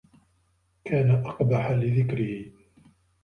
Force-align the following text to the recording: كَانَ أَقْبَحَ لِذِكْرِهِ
كَانَ 0.85 1.11
أَقْبَحَ 1.25 1.71
لِذِكْرِهِ 1.71 2.51